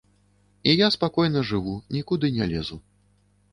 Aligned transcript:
І 0.71 0.73
я 0.73 0.87
спакойна 0.95 1.45
жыву, 1.51 1.75
нікуды 1.99 2.33
не 2.41 2.51
лезу. 2.55 2.83